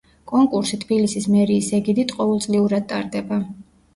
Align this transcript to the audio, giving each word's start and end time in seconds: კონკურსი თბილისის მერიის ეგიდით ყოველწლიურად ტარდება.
კონკურსი 0.29 0.79
თბილისის 0.83 1.27
მერიის 1.35 1.69
ეგიდით 1.79 2.13
ყოველწლიურად 2.21 2.87
ტარდება. 2.95 3.41